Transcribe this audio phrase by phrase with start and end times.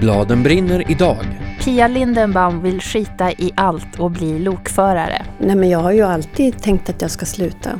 [0.00, 1.26] Bladen brinner idag.
[1.64, 5.22] Pia Lindenbaum vill skita i allt och bli lokförare.
[5.38, 7.70] Nej, men jag har ju alltid tänkt att jag ska sluta.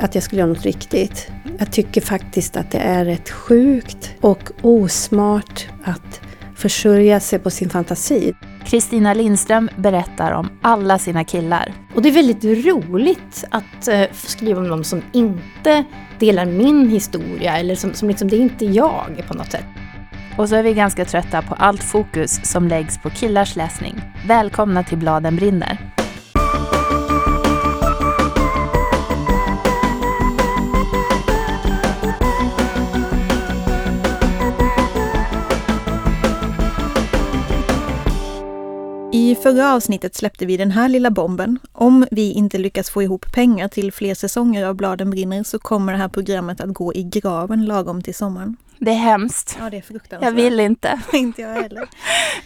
[0.00, 1.30] Att jag skulle göra något riktigt.
[1.58, 6.20] Jag tycker faktiskt att det är rätt sjukt och osmart att
[6.56, 8.34] försörja sig på sin fantasi.
[8.64, 11.72] Kristina Lindström berättar om alla sina killar.
[11.94, 15.84] Och det är väldigt roligt att uh, skriva om någon som inte
[16.18, 19.64] delar min historia eller som, som liksom, det är inte jag på något sätt.
[20.38, 24.02] Och så är vi ganska trötta på allt fokus som läggs på killars läsning.
[24.26, 25.92] Välkomna till Bladen brinner.
[39.12, 41.58] I förra avsnittet släppte vi den här lilla bomben.
[41.72, 45.92] Om vi inte lyckas få ihop pengar till fler säsonger av Bladen brinner så kommer
[45.92, 48.56] det här programmet att gå i graven lagom till sommaren.
[48.78, 49.56] Det är hemskt.
[49.60, 50.28] Ja, det är fruktansvärt.
[50.28, 51.00] Jag vill inte.
[51.12, 51.88] inte jag heller.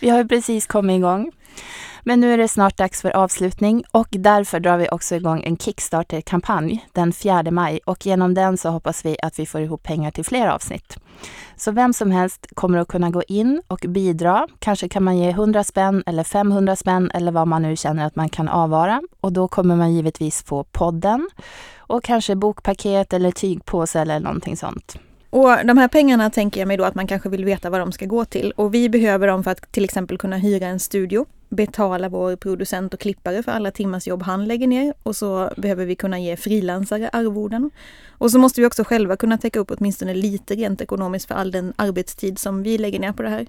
[0.00, 1.32] vi har ju precis kommit igång.
[2.02, 5.56] Men nu är det snart dags för avslutning och därför drar vi också igång en
[5.56, 10.10] Kickstarter-kampanj den 4 maj och genom den så hoppas vi att vi får ihop pengar
[10.10, 10.96] till fler avsnitt.
[11.56, 14.48] Så vem som helst kommer att kunna gå in och bidra.
[14.58, 18.16] Kanske kan man ge 100 spänn eller 500 spänn eller vad man nu känner att
[18.16, 19.02] man kan avvara.
[19.20, 21.30] Och då kommer man givetvis få podden
[21.76, 24.98] och kanske bokpaket eller tygpåse eller någonting sånt.
[25.30, 27.92] Och de här pengarna tänker jag mig då att man kanske vill veta vad de
[27.92, 28.52] ska gå till.
[28.56, 32.94] Och vi behöver dem för att till exempel kunna hyra en studio, betala vår producent
[32.94, 36.36] och klippare för alla timmars jobb han lägger ner och så behöver vi kunna ge
[36.36, 37.70] frilansare arvoden.
[38.08, 41.50] Och så måste vi också själva kunna täcka upp åtminstone lite rent ekonomiskt för all
[41.50, 43.46] den arbetstid som vi lägger ner på det här.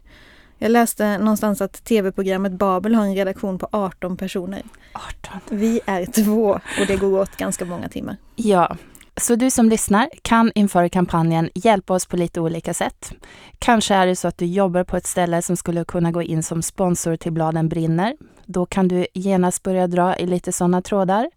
[0.57, 4.61] Jag läste någonstans att tv-programmet Babel har en redaktion på 18 personer.
[4.93, 5.39] 18?
[5.49, 8.17] Vi är två och det går åt ganska många timmar.
[8.35, 8.77] Ja,
[9.21, 13.11] så du som lyssnar kan inför kampanjen hjälpa oss på lite olika sätt.
[13.59, 16.43] Kanske är det så att du jobbar på ett ställe som skulle kunna gå in
[16.43, 18.15] som sponsor till Bladen brinner.
[18.45, 21.29] Då kan du genast börja dra i lite sådana trådar.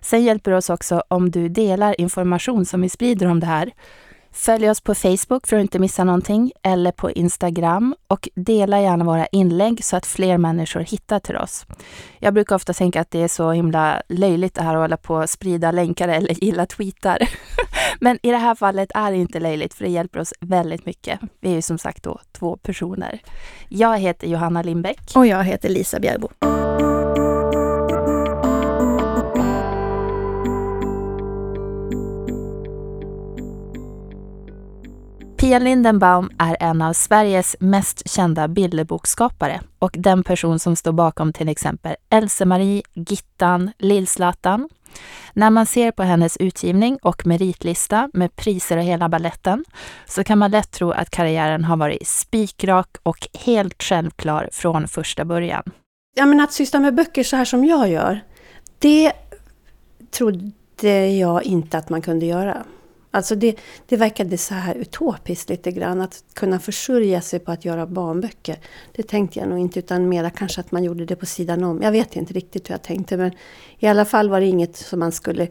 [0.00, 3.72] Sen hjälper det oss också om du delar information som vi sprider om det här
[4.36, 9.04] Följ oss på Facebook för att inte missa någonting eller på Instagram och dela gärna
[9.04, 11.66] våra inlägg så att fler människor hittar till oss.
[12.18, 15.14] Jag brukar ofta tänka att det är så himla löjligt det här att hålla på
[15.14, 17.18] och sprida länkar eller gilla tweetar.
[18.00, 21.20] Men i det här fallet är det inte löjligt för det hjälper oss väldigt mycket.
[21.40, 23.20] Vi är ju som sagt då två personer.
[23.68, 25.12] Jag heter Johanna Lindbäck.
[25.14, 26.55] Och jag heter Lisa Bjärbo.
[35.46, 41.32] Pia Lindenbaum är en av Sveriges mest kända bilderboksskapare och den person som står bakom
[41.32, 44.68] till exempel Else-Marie, Gittan, Lill-Zlatan.
[45.32, 49.64] När man ser på hennes utgivning och meritlista med priser och hela balletten
[50.06, 55.24] så kan man lätt tro att karriären har varit spikrak och helt självklar från första
[55.24, 55.62] början.
[56.16, 58.20] Ja, men att syssla med böcker så här som jag gör,
[58.78, 59.12] det
[60.10, 62.64] trodde jag inte att man kunde göra.
[63.16, 63.56] Alltså det,
[63.86, 68.56] det verkade så här utopiskt lite grann att kunna försörja sig på att göra barnböcker.
[68.92, 71.82] Det tänkte jag nog inte utan mera kanske att man gjorde det på sidan om.
[71.82, 73.32] Jag vet inte riktigt hur jag tänkte men
[73.78, 75.48] i alla fall var det inget som man skulle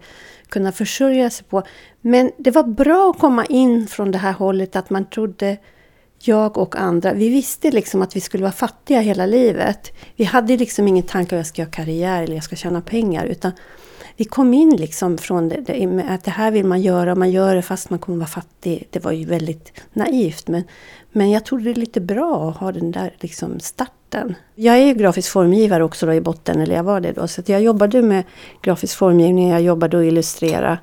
[0.50, 1.64] kunna försörja sig på.
[2.02, 5.58] Men det var bra att komma in från det här hållet att man trodde
[6.20, 9.94] jag och andra, vi visste liksom att vi skulle vara fattiga hela livet.
[10.16, 13.26] Vi hade liksom ingen tanke att jag ska göra karriär eller jag ska tjäna pengar
[13.26, 13.52] utan
[14.18, 17.32] vi kom in liksom från det, det, att det här vill man göra och man
[17.32, 18.88] gör det fast man kommer vara fattig.
[18.92, 20.64] Det var ju väldigt naivt men,
[21.12, 24.36] men jag tror det är lite bra att ha den där liksom starten.
[24.56, 27.28] Jag är ju grafisk formgivare också då i botten, eller jag var det då.
[27.28, 28.24] Så jag jobbade med
[28.62, 30.78] grafisk formgivning, jag jobbade att illustrera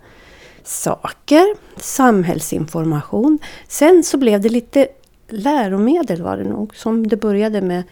[0.64, 3.38] saker, samhällsinformation.
[3.68, 4.88] Sen så blev det lite
[5.28, 7.82] läromedel var det nog, som det började med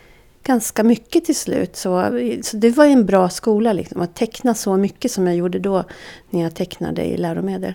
[0.43, 1.77] ganska mycket till slut.
[1.77, 5.59] Så, så det var en bra skola liksom, att teckna så mycket som jag gjorde
[5.59, 5.85] då
[6.31, 7.75] när jag tecknade i läromedel.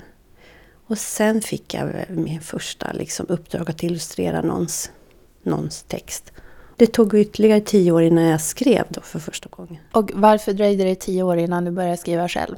[0.87, 4.91] Och sen fick jag min första liksom, uppdrag att illustrera någons,
[5.43, 6.31] någons text.
[6.77, 9.77] Det tog ytterligare tio år innan jag skrev då för första gången.
[9.91, 12.55] Och varför dröjde det tio år innan du började skriva själv?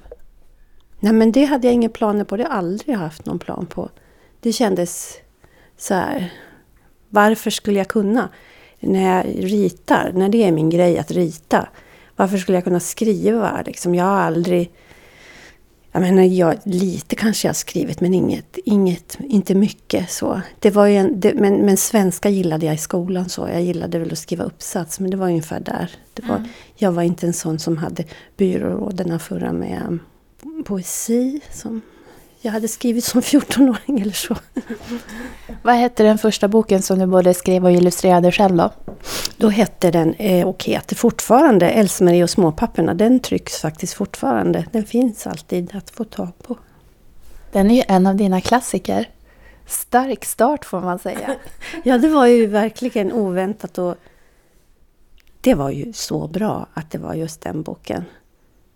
[1.00, 2.38] Nej men det hade jag inga planer på.
[2.38, 3.89] Det har jag aldrig haft någon plan på.
[4.39, 5.18] Det kändes
[5.77, 6.33] så här.
[7.10, 8.30] Varför skulle jag kunna?
[8.79, 11.68] När jag ritar, när det är min grej att rita,
[12.15, 13.62] varför skulle jag kunna skriva?
[13.65, 14.71] Liksom, jag har aldrig...
[15.91, 20.12] Jag menar, jag, lite kanske jag har skrivit, men inget, inget, inte mycket.
[20.12, 20.41] så.
[20.59, 23.29] Det var en, det, men, men svenska gillade jag i skolan.
[23.29, 23.47] så.
[23.47, 25.91] Jag gillade väl att skriva uppsats, men det var ungefär där.
[26.13, 26.50] Det var, mm.
[26.75, 28.03] Jag var inte en sån som hade
[28.38, 30.00] byråråderna förra med
[30.65, 31.41] poesi.
[31.51, 31.81] Som
[32.42, 34.36] jag hade skrivit som 14-åring eller så.
[35.62, 38.72] Vad hette den första boken som du både skrev och illustrerade själv då?
[39.38, 42.94] Då hette den, eh, och heter fortfarande, Else-Marie och småpapperna.
[42.94, 44.66] Den trycks faktiskt fortfarande.
[44.72, 46.57] Den finns alltid att få tag på.
[47.51, 49.10] Den är ju en av dina klassiker.
[49.66, 51.36] Stark start får man säga.
[51.84, 53.95] Ja, det var ju verkligen oväntat och
[55.42, 58.06] det var ju så bra att det var just den boken.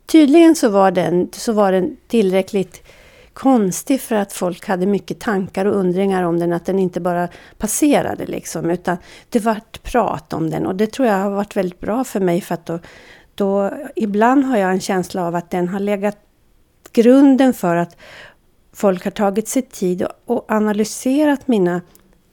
[0.05, 2.83] Tydligen så var den, så var den tillräckligt
[3.33, 6.53] konstig för att folk hade mycket tankar och undringar om den.
[6.53, 8.97] Att den inte bara passerade liksom, utan
[9.29, 10.65] det vart prat om den.
[10.65, 12.79] Och det tror jag har varit väldigt bra för mig för att då,
[13.35, 16.17] då ibland har jag en känsla av att den har legat
[16.91, 17.97] grunden för att
[18.73, 21.81] folk har tagit sig tid och, och analyserat mina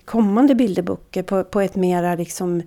[0.05, 2.62] kommande bilderböcker på, på ett mera liksom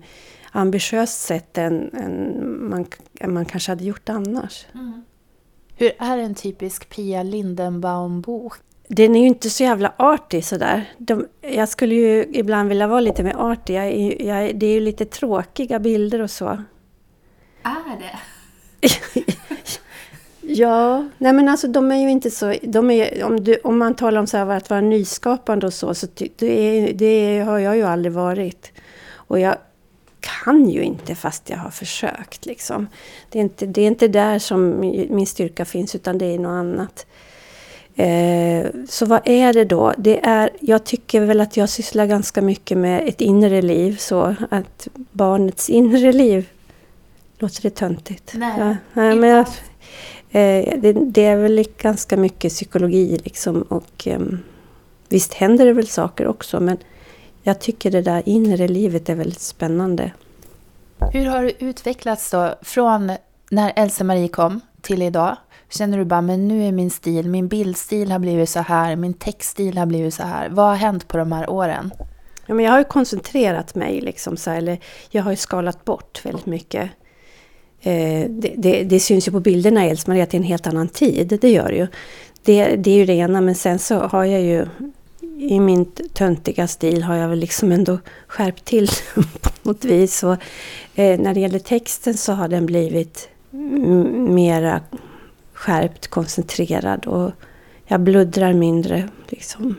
[0.52, 2.86] ambitiöst sätt än, än, man,
[3.20, 4.66] än man kanske hade gjort annars.
[4.74, 5.04] Mm.
[5.82, 8.52] Hur är en typisk Pia Lindenbaum-bok?
[8.88, 10.92] Den är ju inte så jävla artig sådär.
[10.98, 13.74] De, jag skulle ju ibland vilja vara lite mer artig.
[13.74, 16.46] Jag, jag, det är ju lite tråkiga bilder och så.
[17.62, 18.18] Är det?
[20.54, 22.54] ja, nej men alltså de är ju inte så...
[22.62, 25.94] De är, om, du, om man talar om så här, att vara nyskapande och så,
[25.94, 26.06] så
[26.36, 28.72] det, det har jag ju aldrig varit.
[29.14, 29.56] Och jag
[30.44, 32.46] kan ju inte fast jag har försökt.
[32.46, 32.86] Liksom.
[33.30, 34.80] Det, är inte, det är inte där som
[35.10, 37.06] min styrka finns utan det är något annat.
[37.94, 39.94] Eh, så vad är det då?
[39.98, 43.96] Det är, jag tycker väl att jag sysslar ganska mycket med ett inre liv.
[43.96, 46.48] Så att barnets inre liv.
[47.38, 48.32] Låter det töntigt?
[48.34, 49.40] Nej, ja, nej men jag,
[50.30, 53.62] eh, det, det, är väl ganska mycket psykologi liksom.
[53.62, 54.20] Och, eh,
[55.08, 56.78] visst händer det väl saker också men
[57.42, 60.12] jag tycker det där inre livet är väldigt spännande.
[61.12, 63.12] Hur har du utvecklats då från
[63.50, 65.36] när Else-Marie kom till idag?
[65.70, 69.14] Känner du bara, men nu är min stil, min bildstil har blivit så här, min
[69.14, 70.48] textstil har blivit så här.
[70.48, 71.92] Vad har hänt på de här åren?
[72.46, 74.78] Ja, men jag har ju koncentrerat mig, liksom så här, eller
[75.10, 76.90] jag har ju skalat bort väldigt mycket.
[77.80, 80.66] Eh, det, det, det, syns ju på bilderna i Else-Marie att det är en helt
[80.66, 81.86] annan tid, det gör det ju.
[82.44, 84.66] Det, det är ju det ena, men sen så har jag ju
[85.42, 88.88] i min töntiga stil har jag väl liksom ändå skärpt till
[89.40, 90.22] på något vis.
[90.22, 90.36] Och,
[90.94, 93.28] eh, när det gäller texten så har den blivit
[94.28, 94.80] mera
[95.52, 97.30] skärpt, koncentrerad och
[97.86, 99.08] jag bluddrar mindre.
[99.28, 99.74] Liksom.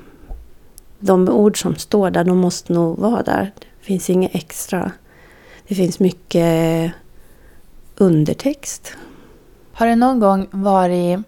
[0.99, 3.51] De ord som står där, de måste nog vara där.
[3.55, 4.91] Det finns inget extra.
[5.67, 6.91] Det finns mycket
[7.95, 8.93] undertext.
[9.73, 11.19] Har det någon gång varit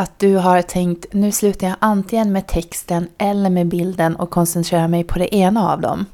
[0.00, 4.88] att du har tänkt nu slutar jag antingen med texten eller med bilden och koncentrerar
[4.88, 6.06] mig på det ena av dem?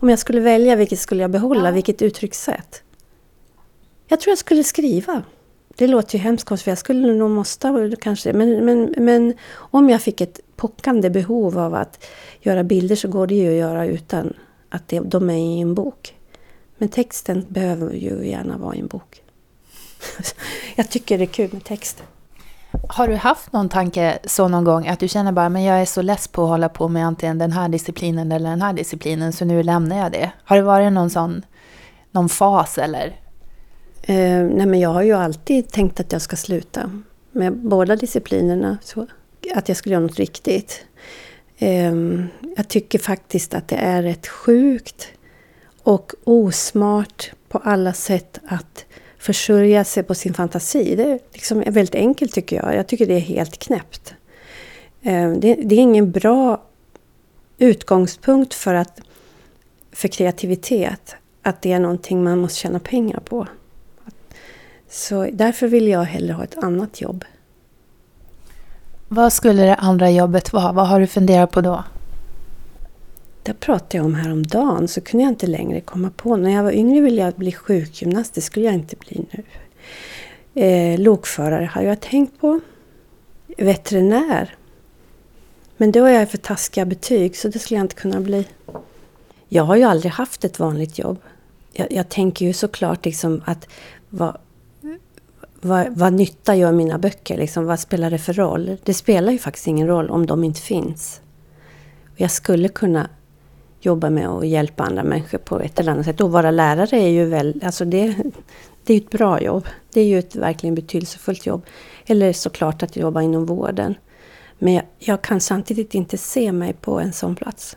[0.00, 1.68] Om jag skulle välja, vilket skulle jag behålla?
[1.68, 1.70] Ja.
[1.70, 2.82] Vilket uttryckssätt?
[4.08, 5.22] Jag tror jag skulle skriva.
[5.76, 8.32] Det låter ju hemskt för jag skulle nog måste kanske.
[8.32, 12.04] Men, men, men om jag fick ett pockande behov av att
[12.40, 14.34] göra bilder så går det ju att göra utan
[14.68, 16.14] att det, de är i en bok.
[16.78, 19.22] Men texten behöver ju gärna vara i en bok.
[20.76, 22.02] jag tycker det är kul med text.
[22.88, 25.84] Har du haft någon tanke så någon gång att du känner bara men jag är
[25.84, 29.32] så less på att hålla på med antingen den här disciplinen eller den här disciplinen
[29.32, 30.30] så nu lämnar jag det?
[30.44, 31.42] Har det varit någon sån
[32.10, 33.06] någon fas eller?
[34.02, 36.90] Eh, nej men jag har ju alltid tänkt att jag ska sluta
[37.32, 38.78] med båda disciplinerna.
[38.82, 39.06] Så
[39.54, 40.84] att jag skulle göra något riktigt.
[41.58, 41.94] Eh,
[42.56, 45.08] jag tycker faktiskt att det är rätt sjukt
[45.82, 48.84] och osmart på alla sätt att
[49.20, 50.96] försörja sig på sin fantasi.
[50.96, 52.76] Det är liksom väldigt enkelt tycker jag.
[52.76, 54.14] Jag tycker det är helt knäppt.
[55.02, 56.62] Ehm, det, det är ingen bra
[57.58, 59.00] utgångspunkt för, att,
[59.92, 61.16] för kreativitet.
[61.42, 63.46] Att det är någonting man måste tjäna pengar på.
[64.88, 67.24] Så därför vill jag hellre ha ett annat jobb.
[69.08, 70.72] Vad skulle det andra jobbet vara?
[70.72, 71.84] Vad har du funderat på då?
[73.42, 76.36] Det pratade jag om häromdagen, så kunde jag inte längre komma på.
[76.36, 79.42] När jag var yngre ville jag bli sjukgymnast, det skulle jag inte bli nu.
[80.62, 82.60] Eh, lokförare har jag tänkt på.
[83.58, 84.54] Veterinär.
[85.76, 88.48] Men då är jag för taskiga betyg, så det skulle jag inte kunna bli.
[89.48, 91.18] Jag har ju aldrig haft ett vanligt jobb.
[91.72, 93.68] Jag, jag tänker ju såklart liksom att
[94.08, 94.36] vad,
[95.60, 97.36] vad, vad nytta gör mina böcker?
[97.36, 98.76] Liksom, vad spelar det för roll?
[98.84, 101.20] Det spelar ju faktiskt ingen roll om de inte finns.
[102.16, 103.08] Jag skulle kunna
[103.80, 106.20] jobba med att hjälpa andra människor på ett eller annat sätt.
[106.20, 108.14] Och vara lärare är ju väl, alltså det,
[108.84, 109.66] det är ett bra jobb.
[109.92, 111.66] Det är ju ett verkligen betydelsefullt jobb.
[112.06, 113.94] Eller såklart att jobba inom vården.
[114.58, 117.76] Men jag, jag kan samtidigt inte se mig på en sån plats.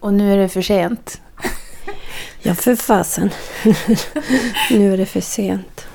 [0.00, 1.20] Och nu är det för sent?
[2.42, 3.30] Ja, för fasen.
[4.70, 5.86] nu är det för sent.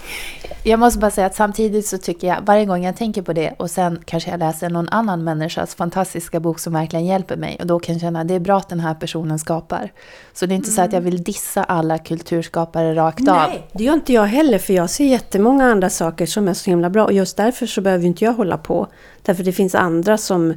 [0.66, 3.54] Jag måste bara säga att samtidigt så tycker jag, varje gång jag tänker på det
[3.58, 7.68] och sen kanske jag läser någon annan människas fantastiska bok som verkligen hjälper mig och
[7.68, 9.92] då kan jag känna att det är bra att den här personen skapar.
[10.34, 10.76] Så det är inte mm.
[10.76, 13.50] så att jag vill dissa alla kulturskapare rakt Nej, av.
[13.50, 16.70] Nej, det gör inte jag heller för jag ser jättemånga andra saker som är så
[16.70, 18.88] himla bra och just därför så behöver inte jag hålla på.
[19.22, 20.54] Därför det finns andra som,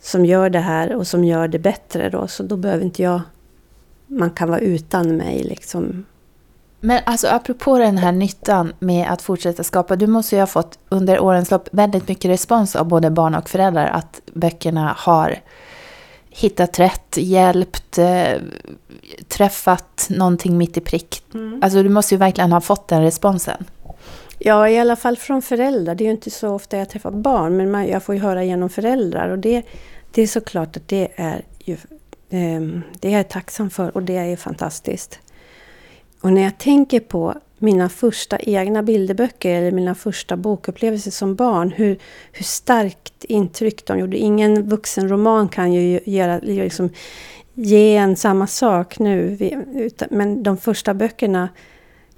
[0.00, 3.20] som gör det här och som gör det bättre då, så då behöver inte jag...
[4.06, 6.04] Man kan vara utan mig liksom
[6.86, 9.96] men alltså apropå den här nyttan med att fortsätta skapa.
[9.96, 13.48] Du måste ju ha fått under årens lopp väldigt mycket respons av både barn och
[13.48, 15.38] föräldrar att böckerna har
[16.30, 18.40] hittat rätt, hjälpt, eh,
[19.28, 21.22] träffat någonting mitt i prick.
[21.34, 21.60] Mm.
[21.62, 23.64] Alltså du måste ju verkligen ha fått den responsen.
[24.38, 25.94] Ja, i alla fall från föräldrar.
[25.94, 28.44] Det är ju inte så ofta jag träffar barn, men man, jag får ju höra
[28.44, 29.28] genom föräldrar.
[29.28, 29.62] Och det,
[30.10, 31.72] det är såklart att det är ju,
[32.30, 35.20] eh, det är jag tacksam för och det är fantastiskt.
[36.26, 41.72] Och när jag tänker på mina första egna bilderböcker eller mina första bokupplevelser som barn,
[41.76, 41.98] hur,
[42.32, 44.16] hur starkt intryck de gjorde.
[44.16, 46.90] Ingen vuxenroman kan ju göra, liksom,
[47.54, 49.38] ge en samma sak nu.
[50.10, 51.48] Men de första böckerna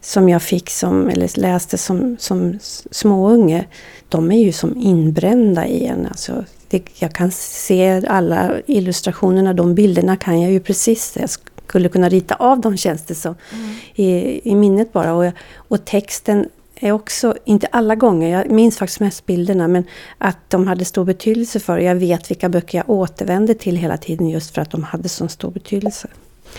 [0.00, 2.58] som jag fick som, eller läste som, som
[2.90, 3.66] småunge,
[4.08, 6.06] de är ju som inbrända i en.
[6.06, 11.16] Alltså, det, jag kan se alla illustrationerna, de bilderna kan jag ju precis.
[11.20, 11.30] Jag
[11.68, 13.34] skulle kunna rita av dem känns det som.
[13.52, 13.74] Mm.
[13.94, 15.14] I, I minnet bara.
[15.14, 16.48] Och, och texten
[16.80, 19.84] är också, inte alla gånger, jag minns faktiskt mest bilderna, men
[20.18, 24.28] att de hade stor betydelse för Jag vet vilka böcker jag återvände till hela tiden
[24.28, 26.08] just för att de hade så stor betydelse.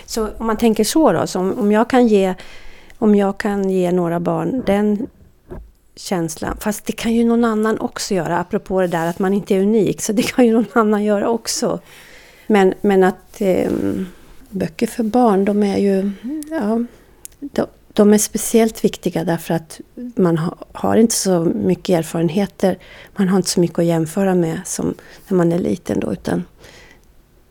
[0.06, 2.36] Så om man tänker så då, så om, om, jag kan ge,
[2.98, 5.08] om jag kan ge några barn den
[5.96, 9.56] känslan, fast det kan ju någon annan också göra, apropå det där att man inte
[9.56, 11.80] är unik, så det kan ju någon annan göra också.
[12.48, 13.72] Men, men att eh,
[14.50, 16.12] böcker för barn, de är ju...
[16.50, 16.86] Ja,
[17.40, 19.82] de, de är speciellt viktiga därför att
[20.16, 22.78] man ha, har inte så mycket erfarenheter.
[23.16, 24.94] Man har inte så mycket att jämföra med som
[25.28, 26.44] när man är liten då, utan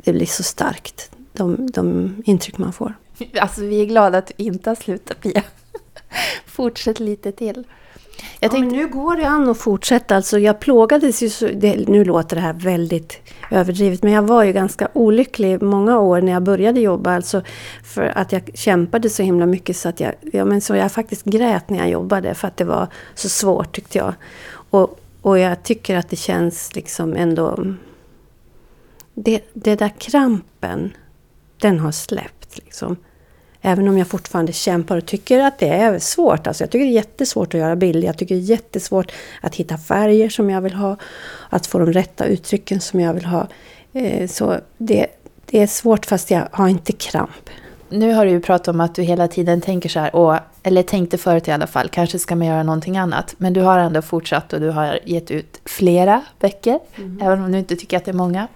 [0.05, 2.95] det blir så starkt, de, de intryck man får.
[3.41, 5.43] Alltså vi är glada att du inte har slutat Pia.
[6.47, 7.65] Fortsätt lite till.
[8.41, 10.17] Jag tänkte, ja, nu går det an att fortsätta.
[10.17, 14.45] Alltså, jag plågades ju, så, det, nu låter det här väldigt överdrivet, men jag var
[14.45, 17.15] ju ganska olycklig många år när jag började jobba.
[17.15, 17.43] Alltså
[17.85, 21.25] för att jag kämpade så himla mycket så att jag, ja, men så jag faktiskt
[21.25, 24.15] grät när jag jobbade för att det var så svårt tyckte jag.
[24.71, 27.65] Och, och jag tycker att det känns liksom ändå...
[29.15, 30.93] Det, det där krampen,
[31.61, 32.97] den har släppt liksom.
[33.63, 36.47] Även om jag fortfarande kämpar och tycker att det är svårt.
[36.47, 38.07] Alltså jag tycker det är jättesvårt att göra bilder.
[38.07, 40.97] Jag tycker det är jättesvårt att hitta färger som jag vill ha.
[41.51, 43.49] Att få de rätta uttrycken som jag vill ha.
[43.93, 45.07] Eh, så det,
[45.47, 47.51] det är svårt fast jag har inte kramp.
[47.91, 50.83] Nu har du ju pratat om att du hela tiden tänker så här, och, eller
[50.83, 53.35] tänkte förut i alla fall, kanske ska man göra någonting annat.
[53.39, 57.21] Men du har ändå fortsatt och du har gett ut flera böcker, mm.
[57.23, 58.49] även om du inte tycker att det är många.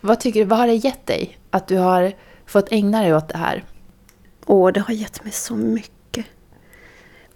[0.00, 2.12] Vad, tycker vad har det gett dig att du har
[2.46, 3.64] fått ägna dig åt det här?
[4.50, 6.26] Åh, det har gett mig så mycket.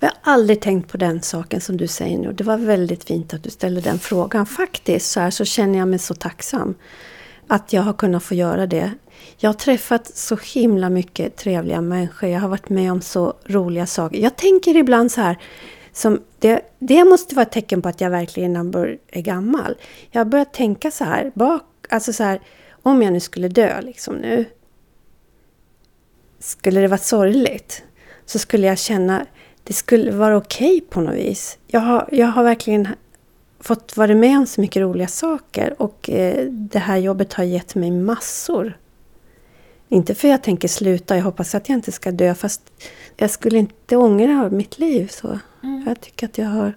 [0.00, 2.32] Jag har aldrig tänkt på den saken som du säger nu.
[2.32, 4.46] Det var väldigt fint att du ställde den frågan.
[4.46, 6.74] Faktiskt så, här, så känner jag mig så tacksam
[7.46, 8.92] att jag har kunnat få göra det.
[9.36, 12.28] Jag har träffat så himla mycket trevliga människor.
[12.28, 14.18] Jag har varit med om så roliga saker.
[14.18, 15.38] Jag tänker ibland så här,
[15.92, 19.74] som det, det måste vara ett tecken på att jag verkligen är gammal.
[20.10, 22.40] Jag har börjat tänka så här, bak, alltså så här,
[22.82, 24.44] om jag nu skulle dö liksom nu,
[26.44, 27.82] skulle det vara sorgligt
[28.26, 29.26] så skulle jag känna
[29.64, 31.58] det skulle vara okej okay på något vis.
[31.66, 32.88] Jag har, jag har verkligen
[33.60, 37.74] fått vara med om så mycket roliga saker och eh, det här jobbet har gett
[37.74, 38.78] mig massor.
[39.88, 42.62] Inte för jag tänker sluta, jag hoppas att jag inte ska dö fast
[43.16, 45.08] jag skulle inte ångra mitt liv.
[45.08, 45.38] så.
[45.62, 45.84] Mm.
[45.86, 46.74] Jag tycker att jag har...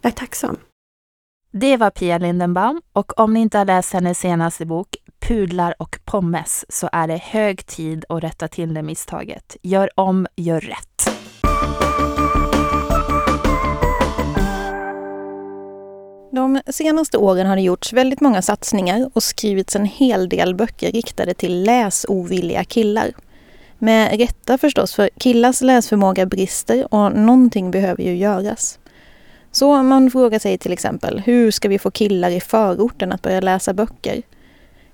[0.00, 0.56] Jag är tacksam.
[1.56, 5.98] Det var Pia Lindenbaum och om ni inte har läst hennes senaste bok Pudlar och
[6.04, 9.56] pommes så är det hög tid att rätta till det misstaget.
[9.62, 11.08] Gör om, gör rätt.
[16.32, 20.92] De senaste åren har det gjorts väldigt många satsningar och skrivits en hel del böcker
[20.92, 23.12] riktade till läsovilliga killar.
[23.78, 28.78] Med rätta förstås, för killars läsförmåga brister och någonting behöver ju göras.
[29.54, 33.40] Så man frågar sig till exempel, hur ska vi få killar i förorten att börja
[33.40, 34.22] läsa böcker?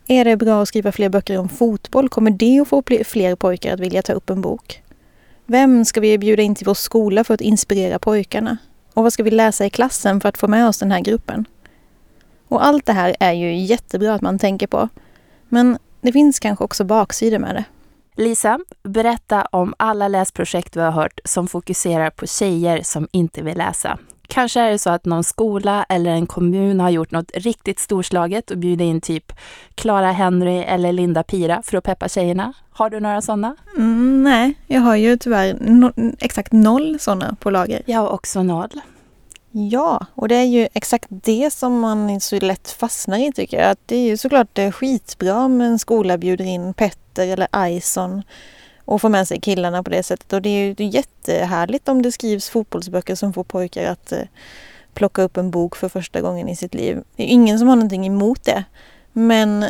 [0.07, 2.09] Är det bra att skriva fler böcker om fotboll?
[2.09, 4.83] Kommer det att få fler pojkar att vilja ta upp en bok?
[5.47, 8.57] Vem ska vi bjuda in till vår skola för att inspirera pojkarna?
[8.95, 11.45] Och vad ska vi läsa i klassen för att få med oss den här gruppen?
[12.49, 14.89] Och allt det här är ju jättebra att man tänker på.
[15.49, 17.65] Men det finns kanske också baksidor med det.
[18.23, 23.59] Lisa, berätta om alla läsprojekt vi har hört som fokuserar på tjejer som inte vill
[23.59, 23.99] läsa.
[24.31, 28.51] Kanske är det så att någon skola eller en kommun har gjort något riktigt storslaget
[28.51, 29.33] och bjudit in typ
[29.75, 32.53] Clara Henry eller Linda Pira för att peppa tjejerna.
[32.71, 33.57] Har du några sådana?
[33.77, 37.83] Mm, nej, jag har ju tyvärr no exakt noll sådana på lager.
[37.87, 38.81] Jag har också noll.
[39.53, 43.71] Ja, och det är ju exakt det som man så lätt fastnar i tycker jag.
[43.71, 48.23] Att det är ju såklart skitbra om en skola bjuder in Petter eller Ison
[48.91, 50.33] och få med sig killarna på det sättet.
[50.33, 54.23] Och det är ju jättehärligt om det skrivs fotbollsböcker som får pojkar att eh,
[54.95, 57.03] plocka upp en bok för första gången i sitt liv.
[57.17, 58.65] Det är ingen som har någonting emot det.
[59.13, 59.65] Men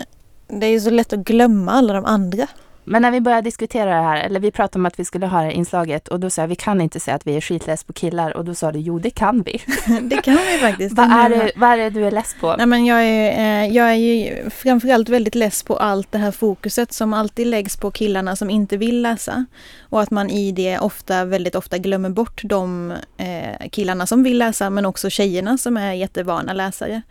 [0.46, 2.46] det är ju så lätt att glömma alla de andra.
[2.84, 5.38] Men när vi började diskutera det här, eller vi pratade om att vi skulle ha
[5.38, 7.84] det här inslaget och då sa jag vi kan inte säga att vi är skitless
[7.84, 9.62] på killar och då sa du jo det kan vi.
[10.02, 10.96] det kan vi faktiskt.
[10.96, 12.54] vad, är det, vad är det du är less på?
[12.56, 16.30] Nej, men jag, är, eh, jag är ju framförallt väldigt less på allt det här
[16.30, 19.44] fokuset som alltid läggs på killarna som inte vill läsa.
[19.80, 24.38] Och att man i det ofta, väldigt ofta glömmer bort de eh, killarna som vill
[24.38, 27.02] läsa men också tjejerna som är jättevana läsare.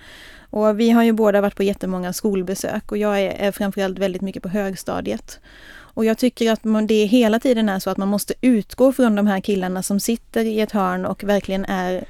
[0.50, 4.22] Och vi har ju båda varit på jättemånga skolbesök och jag är, är framförallt väldigt
[4.22, 5.40] mycket på högstadiet.
[6.00, 9.16] Och jag tycker att man, det hela tiden är så att man måste utgå från
[9.16, 12.06] de här killarna som sitter i ett hörn och verkligen är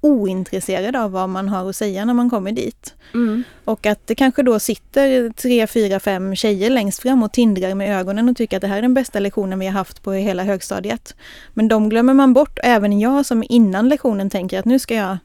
[0.00, 2.94] ointresserade av vad man har att säga när man kommer dit.
[3.14, 3.44] Mm.
[3.64, 8.00] Och att det kanske då sitter tre, fyra, fem tjejer längst fram och tindrar med
[8.00, 10.42] ögonen och tycker att det här är den bästa lektionen vi har haft på hela
[10.42, 11.16] högstadiet.
[11.54, 15.18] Men de glömmer man bort, även jag som innan lektionen tänker att nu ska jag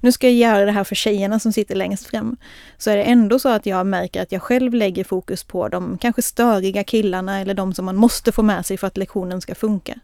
[0.00, 2.36] nu ska jag göra det här för tjejerna som sitter längst fram.
[2.78, 5.98] Så är det ändå så att jag märker att jag själv lägger fokus på de
[5.98, 9.54] kanske störiga killarna eller de som man måste få med sig för att lektionen ska
[9.54, 9.94] funka.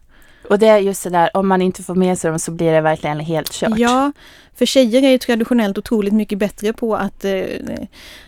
[0.49, 2.71] Och det är just det där, om man inte får med sig dem så blir
[2.71, 3.77] det verkligen helt kört.
[3.77, 4.11] Ja,
[4.57, 7.43] för tjejer är ju traditionellt otroligt mycket bättre på att, eh,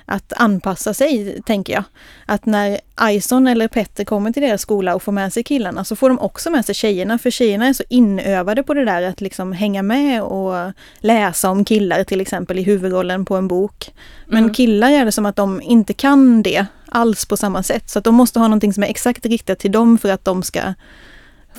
[0.05, 1.83] att anpassa sig, tänker jag.
[2.25, 2.79] Att när
[3.11, 6.19] Ison eller Petter kommer till deras skola och får med sig killarna så får de
[6.19, 7.17] också med sig tjejerna.
[7.17, 11.65] För tjejerna är så inövade på det där att liksom hänga med och läsa om
[11.65, 13.93] killar till exempel i huvudrollen på en bok.
[14.25, 14.53] Men mm.
[14.53, 17.89] killar är det som att de inte kan det alls på samma sätt.
[17.89, 20.43] Så att de måste ha någonting som är exakt riktat till dem för att de
[20.43, 20.61] ska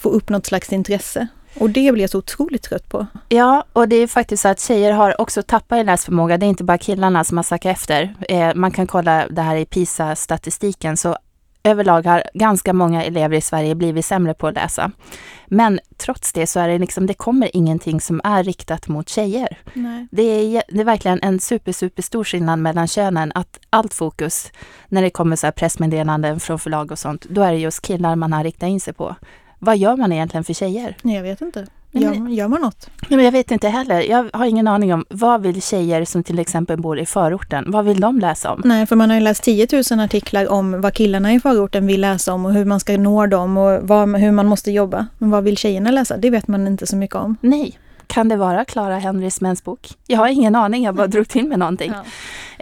[0.01, 1.29] få upp något slags intresse.
[1.55, 3.07] Och det blir jag så otroligt trött på.
[3.29, 6.39] Ja, och det är faktiskt så att tjejer har också tappat i läsförmåga.
[6.39, 8.15] Det är inte bara killarna som har sackat efter.
[8.29, 10.97] Eh, man kan kolla det här i PISA-statistiken.
[10.97, 11.17] Så
[11.63, 14.91] överlag har ganska många elever i Sverige blivit sämre på att läsa.
[15.47, 19.59] Men trots det så är det liksom, det kommer ingenting som är riktat mot tjejer.
[19.75, 20.07] Nej.
[20.11, 23.33] Det, är, det är verkligen en super, super stor skillnad mellan könen.
[23.35, 24.53] Att allt fokus,
[24.89, 28.17] när det kommer så här pressmeddelanden från förlag och sånt, då är det just killar
[28.17, 29.17] man har riktat in sig på.
[29.63, 30.97] Vad gör man egentligen för tjejer?
[31.03, 31.67] Jag vet inte.
[31.93, 32.91] Gör, gör man något?
[33.09, 34.01] Nej, men jag vet inte heller.
[34.01, 37.85] Jag har ingen aning om vad vill tjejer som till exempel bor i förorten, vad
[37.85, 38.63] vill de läsa om?
[38.65, 42.01] Nej, för man har ju läst 10 000 artiklar om vad killarna i förorten vill
[42.01, 45.07] läsa om och hur man ska nå dem och vad, hur man måste jobba.
[45.19, 46.17] Men vad vill tjejerna läsa?
[46.17, 47.37] Det vet man inte så mycket om.
[47.41, 47.79] Nej.
[48.07, 49.89] Kan det vara Clara Henrys mensbok?
[50.07, 51.93] Jag har ingen aning, jag bara drog till med någonting.
[51.95, 52.05] Ja.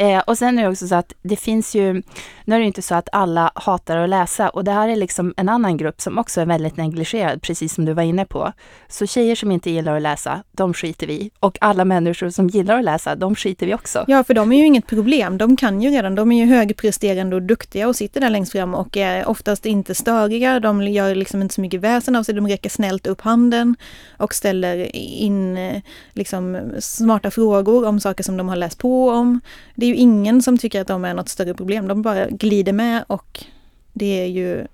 [0.01, 2.03] Eh, och sen är det också så att det finns ju,
[2.45, 5.35] nu är det inte så att alla hatar att läsa och det här är liksom
[5.37, 8.53] en annan grupp som också är väldigt negligerad, precis som du var inne på.
[8.89, 12.79] Så tjejer som inte gillar att läsa, de skiter vi Och alla människor som gillar
[12.79, 14.05] att läsa, de skiter vi också.
[14.09, 15.39] Ja, för de är ju inget problem.
[15.39, 18.75] De kan ju redan, de är ju högpresterande och duktiga och sitter där längst fram
[18.75, 20.61] och är oftast inte störiga.
[20.61, 23.77] De gör liksom inte så mycket väsen av sig, de räcker snällt upp handen
[24.17, 25.83] och ställer in eh,
[26.13, 29.41] liksom smarta frågor om saker som de har läst på om.
[29.75, 31.89] Det är ju ingen som tycker att de är något större problem.
[31.89, 33.45] De bara glider med och
[33.93, 34.67] det är ju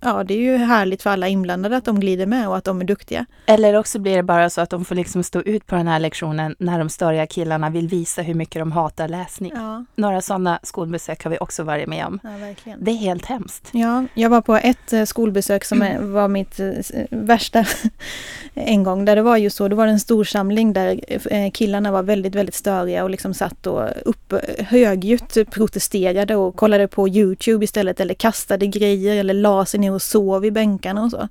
[0.00, 2.80] ja, det är ju härligt för alla inblandade att de glider med och att de
[2.80, 3.26] är duktiga.
[3.46, 5.98] Eller också blir det bara så att de får liksom stå ut på den här
[5.98, 9.52] lektionen när de störiga killarna vill visa hur mycket de hatar läsning.
[9.54, 9.84] Ja.
[9.94, 12.20] Några sådana skolbesök har vi också varit med om.
[12.22, 13.68] Ja, det är helt hemskt.
[13.72, 16.70] Ja, jag var på ett eh, skolbesök som var mitt eh,
[17.10, 17.64] värsta
[18.54, 21.92] en gång, där det var ju så, det var en stor samling där eh, killarna
[21.92, 27.64] var väldigt, väldigt störiga och liksom satt och upp, högljutt protesterade och kollade på Youtube
[27.64, 31.28] istället eller kastade grejer eller la sig ner ner och sov i bänkarna och så.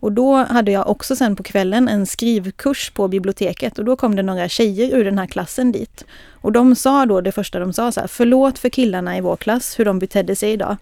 [0.00, 4.16] Och då hade jag också sen på kvällen en skrivkurs på biblioteket och då kom
[4.16, 6.04] det några tjejer ur den här klassen dit.
[6.42, 9.36] Och de sa då, det första de sa så här, förlåt för killarna i vår
[9.36, 10.76] klass hur de betedde sig idag.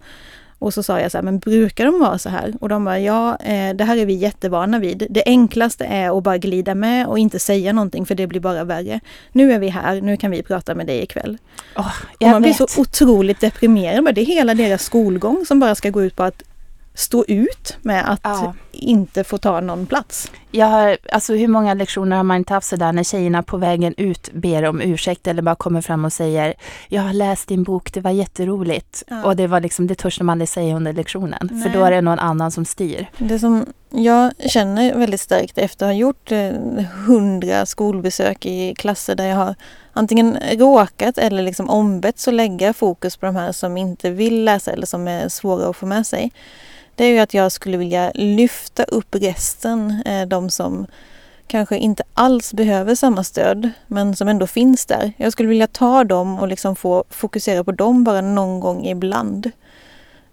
[0.59, 2.53] Och så sa jag så här, men brukar de vara så här?
[2.61, 5.07] Och de bara, ja, eh, det här är vi jättevana vid.
[5.09, 8.63] Det enklaste är att bara glida med och inte säga någonting för det blir bara
[8.63, 8.99] värre.
[9.31, 11.37] Nu är vi här, nu kan vi prata med dig ikväll.
[11.75, 11.87] Oh,
[12.19, 12.41] och man vet.
[12.41, 14.15] blir så otroligt deprimerad.
[14.15, 16.43] Det är hela deras skolgång som bara ska gå ut på att
[16.93, 18.53] stå ut med att ja.
[18.71, 20.31] inte får ta någon plats.
[20.51, 23.93] Jag har, alltså hur många lektioner har man inte haft sådär när tjejerna på vägen
[23.97, 26.53] ut ber om ursäkt eller bara kommer fram och säger
[26.87, 29.03] Jag har läst din bok, det var jätteroligt.
[29.07, 29.23] Ja.
[29.23, 31.49] Och det var liksom, det törs man aldrig säga under lektionen.
[31.51, 31.63] Nej.
[31.63, 33.07] För då är det någon annan som styr.
[33.17, 36.51] Det som jag känner väldigt starkt efter att ha gjort eh,
[37.07, 39.55] hundra skolbesök i klasser där jag har
[39.93, 44.71] antingen råkat eller liksom ombetts att lägga fokus på de här som inte vill läsa
[44.71, 46.31] eller som är svåra att få med sig.
[46.95, 50.87] Det är ju att jag skulle vilja lyfta upp resten, eh, de som
[51.47, 55.13] kanske inte alls behöver samma stöd men som ändå finns där.
[55.17, 59.51] Jag skulle vilja ta dem och liksom få fokusera på dem bara någon gång ibland.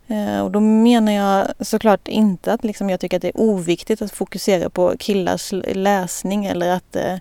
[0.07, 4.03] Eh, och då menar jag såklart inte att liksom jag tycker att det är oviktigt
[4.03, 7.16] att fokusera på killars läsning eller att, eh,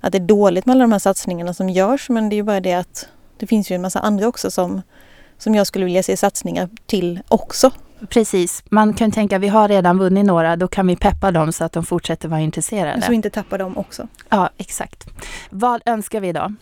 [0.00, 2.08] att det är dåligt med alla de här satsningarna som görs.
[2.08, 3.08] Men det är ju bara det att
[3.38, 4.82] det finns ju en massa andra också som,
[5.38, 7.70] som jag skulle vilja se satsningar till också.
[8.08, 11.64] Precis, man kan tänka vi har redan vunnit några, då kan vi peppa dem så
[11.64, 13.02] att de fortsätter vara intresserade.
[13.02, 14.08] Så vi inte tappar dem också.
[14.28, 15.06] Ja, exakt.
[15.50, 16.52] Vad önskar vi då?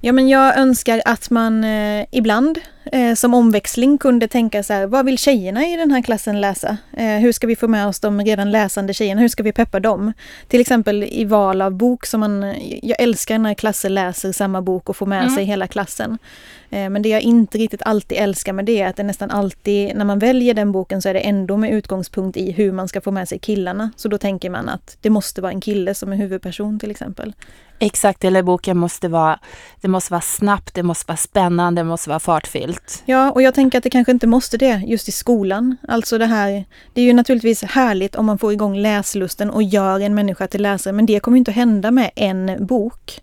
[0.00, 2.58] Ja, men jag önskar att man eh, ibland
[2.92, 6.76] eh, som omväxling kunde tänka så här, vad vill tjejerna i den här klassen läsa?
[6.92, 9.20] Eh, hur ska vi få med oss de redan läsande tjejerna?
[9.20, 10.12] Hur ska vi peppa dem?
[10.48, 14.88] Till exempel i val av bok som man, jag älskar när klasser läser samma bok
[14.88, 15.34] och får med Mm.
[15.34, 16.18] sig hela klassen.
[16.70, 19.96] Eh, men det jag inte riktigt alltid älskar med det är att det nästan alltid,
[19.96, 23.00] när man väljer den boken så är det ändå med utgångspunkt i hur man ska
[23.00, 23.90] få med sig killarna.
[23.96, 27.32] Så då tänker man att det måste vara en kille som är huvudperson till exempel.
[27.78, 29.38] Exakt, eller boken måste vara,
[29.80, 33.02] det måste vara snabbt, det måste vara spännande, det måste vara fartfyllt.
[33.06, 35.76] Ja, och jag tänker att det kanske inte måste det just i skolan.
[35.88, 36.64] Alltså det här,
[36.94, 40.62] det är ju naturligtvis härligt om man får igång läslusten och gör en människa till
[40.62, 43.20] läsare, men det kommer inte att hända med en bok.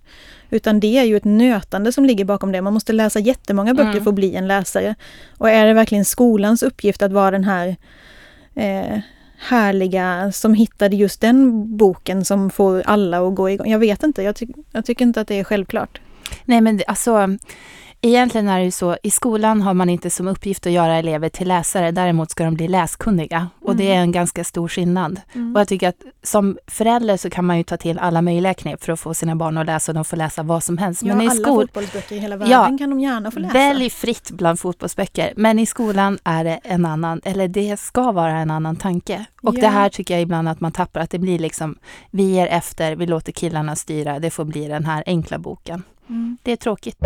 [0.49, 2.61] Utan det är ju ett nötande som ligger bakom det.
[2.61, 4.03] Man måste läsa jättemånga böcker Mm.
[4.03, 4.95] för att bli en läsare.
[5.37, 7.75] Och är det verkligen skolans uppgift att vara den här
[8.55, 8.99] eh,
[9.37, 13.71] härliga som hittade just den boken som får alla att gå igång?
[13.71, 16.01] Jag vet inte, jag, ty jag tycker inte att det är självklart.
[16.45, 17.37] Nej men det- alltså,
[18.09, 21.29] egentligen är det ju så, i skolan har man inte som uppgift att göra elever
[21.29, 23.47] till läsare, däremot ska de bli läskunniga.
[23.61, 25.21] Och det är en ganska stor skillnad.
[25.53, 28.83] Och jag tycker att som förälder så kan man ju ta till alla möjliga knep
[28.83, 31.03] för att få sina barn att läsa och de får läsa vad som helst.
[31.03, 33.53] Ja, Men i alla skol, fotbollsböcker i hela världen Ja, kan de gärna få läsa.
[33.53, 35.33] välj fritt bland fotbollsböcker.
[35.35, 39.25] Men i skolan är det en annan, eller det ska vara en annan tanke.
[39.41, 39.61] Och Ja.
[39.61, 41.75] det här tycker jag ibland att man tappar, att det blir liksom,
[42.11, 45.83] vi ger efter, vi låter killarna styra, det får bli den här enkla boken.
[46.09, 46.37] Mm.
[46.43, 46.97] Det är tråkigt.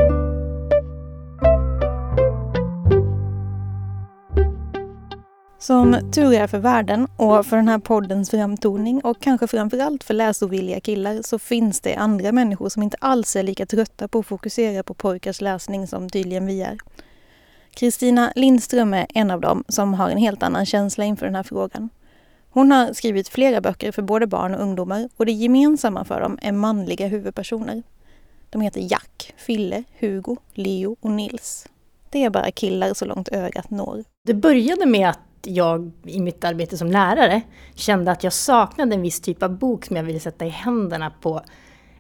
[5.62, 10.14] Som tur är för världen och för den här poddens framtoning och kanske framförallt för
[10.14, 14.26] läsovilliga killar så finns det andra människor som inte alls är lika trötta på att
[14.26, 16.78] fokusera på pojkars läsning som tydligen vi är.
[17.74, 21.44] Kristina Lindström är en av dem som har en helt annan känsla inför den här
[21.44, 21.90] frågan.
[22.50, 26.40] Hon har skrivit flera böcker för både barn och ungdomar och det gemensamma för dem
[26.42, 27.84] är manliga huvudpersoner.
[28.50, 31.68] De heter Jack, Fille, Hugo, Leo och Nils.
[32.10, 34.04] Det är bara killar så långt ögat når.
[34.26, 37.42] Det började med att jag i mitt arbete som lärare
[37.76, 41.12] kände att jag saknade en viss typ av bok som jag ville sätta i händerna
[41.22, 41.42] på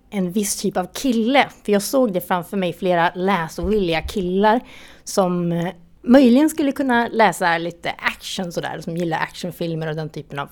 [0.09, 1.47] en viss typ av kille.
[1.63, 4.59] För jag såg det framför mig, flera läsovilliga killar
[5.03, 5.69] som eh,
[6.01, 10.49] möjligen skulle kunna läsa lite action sådär, som gillar actionfilmer och den typen av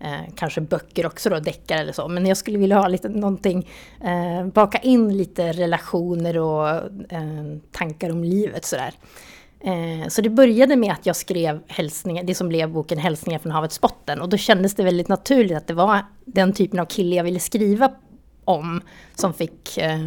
[0.00, 2.08] eh, kanske böcker också då, deckare eller så.
[2.08, 3.68] Men jag skulle vilja ha lite någonting,
[4.04, 6.68] eh, baka in lite relationer och
[7.12, 8.94] eh, tankar om livet sådär.
[9.60, 13.52] Eh, så det började med att jag skrev hälsningar, det som blev boken Hälsningar från
[13.52, 14.20] havets botten.
[14.20, 17.40] Och då kändes det väldigt naturligt att det var den typen av kille jag ville
[17.40, 17.90] skriva
[18.44, 18.80] om
[19.14, 19.98] som fick eh,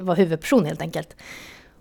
[0.00, 1.16] vara huvudperson helt enkelt.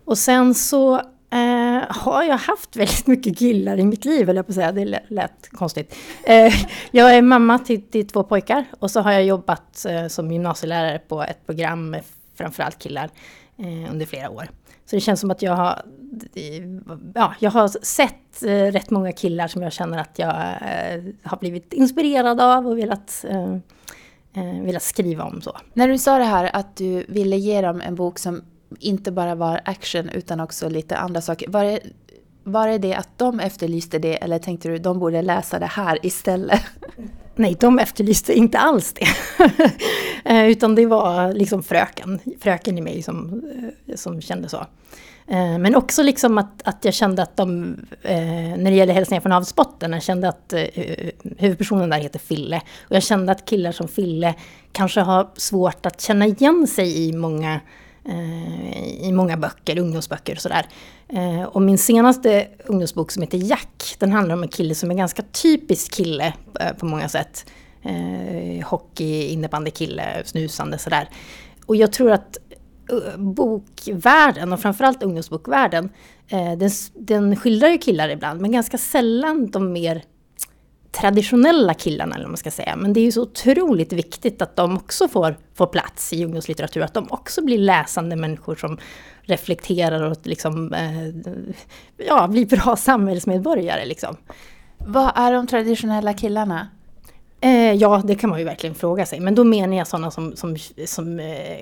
[0.06, 0.96] Och sen så
[1.32, 4.72] eh, har jag haft väldigt mycket killar i mitt liv, eller jag på att säga.
[4.72, 5.96] Det lät, konstigt.
[6.24, 6.54] Eh,
[6.92, 11.00] jag är mamma till, till två pojkar och så har jag jobbat eh, som gymnasielärare
[11.00, 12.04] på ett program med
[12.36, 13.10] framförallt killar
[13.58, 14.50] eh, under flera år.
[14.90, 15.82] Så det känns som att jag har,
[17.16, 21.38] ja, jag har sett eh, rätt många killar som jag känner att jag eh, har
[21.38, 23.54] blivit inspirerad av och velat, eh,
[24.34, 25.42] eh, velat skriva om.
[25.42, 25.58] så.
[25.74, 28.42] När du sa det här att du ville ge dem en bok som
[28.80, 31.50] inte bara var action utan också lite andra saker.
[31.50, 31.80] Var det,
[32.44, 36.06] var det det att de efterlyste det eller tänkte du de borde läsa det här
[36.06, 36.62] istället?
[37.40, 39.08] Nej, de efterlyste inte alls det.
[40.26, 43.44] Eh, utan det var liksom fröken, fröken i mig som,
[43.88, 44.58] eh, som kände så.
[45.28, 47.76] Eh, men också liksom att, att jag kände att de,
[48.58, 50.54] när det gäller hälsningar från havsbotten, jag kände att
[51.38, 52.62] huvudpersonen där heter Fille.
[52.90, 54.34] Och jag kände att killar som Fille
[54.72, 57.60] kanske har svårt att känna igen sig i många
[58.06, 60.66] Eh, i många böcker, ungdomsböcker och sådär.
[61.08, 64.96] Eh, och min senaste ungdomsbok som heter Jack, den handlar om en kille som är
[64.96, 67.46] ganska typisk kille eh, på många sätt.
[68.66, 71.10] Hockey, innebandykille, snusande sådär.
[71.66, 72.38] Och jag tror att
[73.18, 75.90] bokvärlden och framförallt ungdomsbokvärlden,
[76.58, 80.04] den, den skildrar ju killar ibland men ganska sällan de mer
[80.92, 82.76] traditionella killarna, eller vad man ska säga.
[82.76, 86.82] Men det är ju så otroligt viktigt att de också får, får plats i ungdomslitteratur,
[86.82, 88.78] att de också blir läsande människor som
[89.22, 91.34] reflekterar och liksom, eh,
[92.08, 93.86] ja, blir bra samhällsmedborgare.
[93.86, 94.16] Liksom.
[94.78, 96.68] Vad är de traditionella killarna?
[97.42, 99.20] Eh, ja, det kan man ju verkligen fråga sig.
[99.20, 101.62] Men då menar jag sådana som, som, som eh,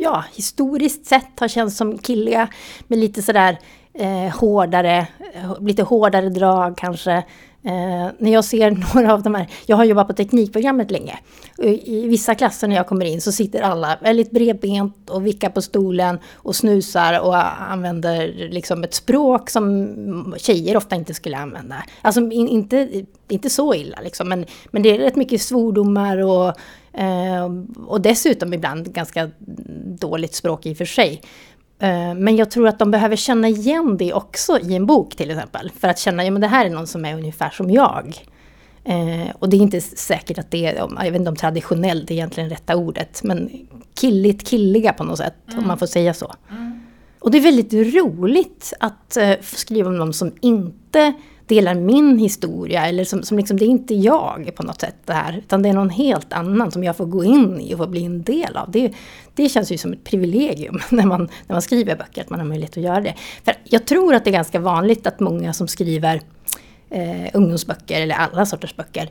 [0.00, 2.48] ja, historiskt sett har känts som killiga,
[2.86, 3.58] med lite sådär
[3.94, 5.06] eh, hårdare,
[5.60, 7.24] lite hårdare drag kanske.
[7.66, 11.18] Eh, när jag ser några av de här, jag har jobbat på teknikprogrammet länge.
[11.62, 15.62] I vissa klasser när jag kommer in så sitter alla väldigt bredbent och vickar på
[15.62, 21.84] stolen och snusar och använder liksom ett språk som tjejer ofta inte skulle använda.
[22.02, 26.48] Alltså in, inte, inte så illa liksom, men, men det är rätt mycket svordomar och,
[27.00, 27.50] eh,
[27.86, 29.30] och dessutom ibland ganska
[30.00, 31.22] dåligt språk i och för sig.
[31.78, 35.30] Eh, men jag tror att de behöver känna igen det också i en bok till
[35.30, 35.70] exempel.
[35.80, 38.26] För att känna, ja men det här är någon som är ungefär som jag.
[38.84, 42.14] Eh, och det är inte säkert att det är, jag vet inte om traditionellt är
[42.14, 43.50] egentligen rätta ordet, men
[43.94, 45.58] killigt killiga på något sätt, mm.
[45.58, 46.34] om man får säga så.
[46.50, 46.80] Mm.
[47.18, 51.12] Och det är väldigt roligt att eh, skriva om någon som inte
[51.46, 52.86] delar min historia.
[52.86, 55.38] Eller som, som liksom, det är inte jag på något sätt det här.
[55.38, 58.04] Utan det är någon helt annan som jag får gå in i och få bli
[58.04, 58.70] en del av.
[58.70, 58.92] Det,
[59.34, 62.46] det känns ju som ett privilegium när man, när man skriver böcker, att man har
[62.46, 63.14] möjlighet att göra det.
[63.44, 66.20] För jag tror att det är ganska vanligt att många som skriver
[66.90, 69.10] eh, ungdomsböcker eller alla sorters böcker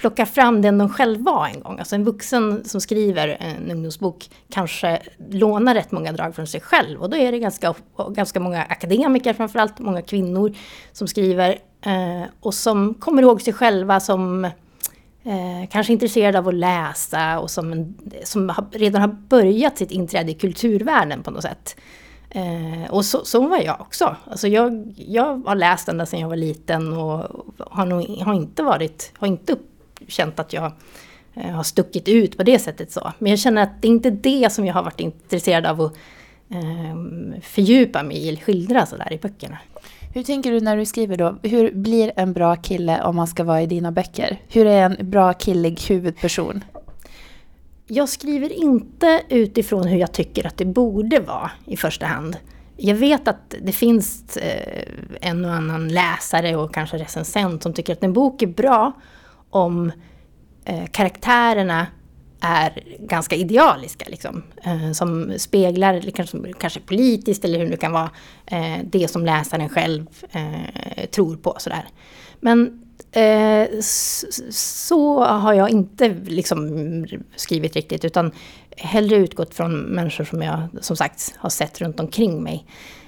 [0.00, 1.78] plocka fram den de själv var en gång.
[1.78, 7.00] Alltså en vuxen som skriver en ungdomsbok kanske lånar rätt många drag från sig själv.
[7.00, 7.74] Och då är det ganska,
[8.08, 10.54] ganska många akademiker framförallt, många kvinnor
[10.92, 11.58] som skriver.
[11.82, 17.50] Eh, och som kommer ihåg sig själva som eh, kanske intresserade av att läsa och
[17.50, 21.76] som, en, som har, redan har börjat sitt inträde i kulturvärlden på något sätt.
[22.30, 24.16] Eh, och så, så var jag också.
[24.30, 28.62] Alltså jag, jag har läst ända sedan jag var liten och har, nog, har inte
[28.62, 29.69] varit, har inte upp,
[30.08, 30.72] känt att jag
[31.34, 32.92] eh, har stuckit ut på det sättet.
[32.92, 33.12] så.
[33.18, 35.92] Men jag känner att det är inte det som jag har varit intresserad av att
[36.50, 39.58] eh, fördjupa mig i, eller skildra sådär i böckerna.
[40.14, 41.36] Hur tänker du när du skriver då?
[41.42, 44.38] Hur blir en bra kille om man ska vara i dina böcker?
[44.48, 46.64] Hur är en bra killig huvudperson?
[47.86, 52.36] Jag skriver inte utifrån hur jag tycker att det borde vara i första hand.
[52.76, 54.84] Jag vet att det finns eh,
[55.20, 58.92] en och annan läsare och kanske recensent som tycker att en bok är bra
[59.50, 59.92] om
[60.64, 61.86] eh, karaktärerna
[62.40, 64.04] är ganska idealiska.
[64.08, 68.10] Liksom, eh, som speglar, kanske, kanske politiskt eller hur det nu kan vara,
[68.46, 71.54] eh, det som läsaren själv eh, tror på.
[71.58, 71.84] Sådär.
[72.40, 72.82] Men
[73.12, 73.80] eh,
[74.50, 78.32] så har jag inte liksom, skrivit riktigt, utan
[78.76, 82.66] hellre utgått från människor som jag som sagt har sett runt omkring mig.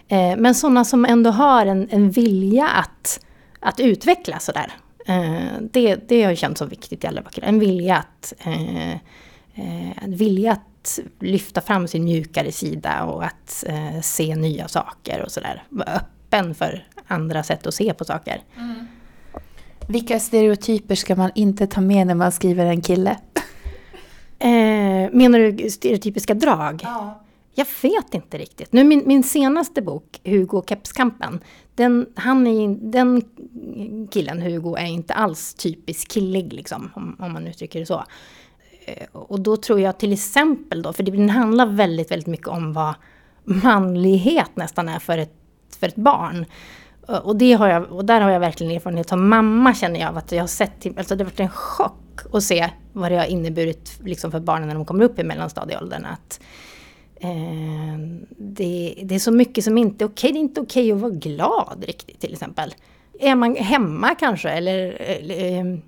[0.09, 3.21] Eh, men sådana som ändå har en, en vilja att,
[3.61, 4.73] att utvecklas sådär.
[5.07, 7.43] Eh, det, det har jag känt som viktigt i alla böcker.
[7.43, 13.65] En vilja att, eh, eh, en vilja att lyfta fram sin mjukare sida och att
[14.03, 15.63] se nya saker och sådär.
[15.69, 18.43] Vara öppen för andra sätt att se på saker.
[18.57, 18.87] Mm.
[19.89, 23.17] Vilka stereotyper ska man inte ta med när man skriver en kille?
[24.39, 26.81] Eh, menar du stereotypiska drag?
[26.83, 27.23] Ja.
[27.55, 28.73] Jag vet inte riktigt.
[28.73, 31.41] Nu min, min senaste bok, Hugo och kepskampen,
[31.75, 33.23] den, han är, den
[34.11, 38.05] killen, Hugo, är inte alls typiskt killig, liksom, om, om man uttrycker det så.
[38.85, 42.73] Eh, och då tror jag till exempel då, för den handlar väldigt, väldigt mycket om
[42.73, 42.95] vad
[43.45, 45.35] manlighet nästan är för ett,
[45.81, 46.47] för ett barn.
[47.09, 50.09] Eh, och, det har jag, och där har jag verkligen erfarenhet som mamma känner jag
[50.09, 53.17] av att jag har sett, alltså det har varit en chock att se vad det
[53.17, 56.05] har inneburit liksom för barnen när de kommer upp i mellanstadieåldern.
[56.05, 56.41] Att,
[57.23, 57.99] Eh,
[58.39, 60.31] det, det, är så mycket som inte är okej.
[60.31, 60.33] Okay.
[60.33, 62.75] Det är inte okej okay att vara glad riktigt till exempel.
[63.21, 65.83] Är man hemma kanske eller, eller ehm,